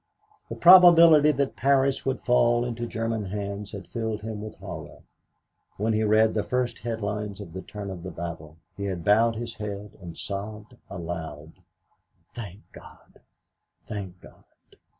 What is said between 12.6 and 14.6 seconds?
God, thank God."